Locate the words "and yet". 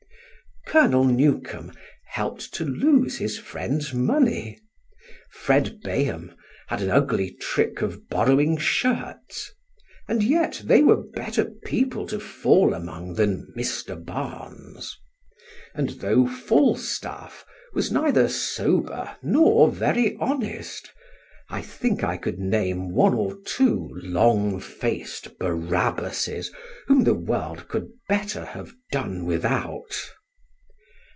10.07-10.61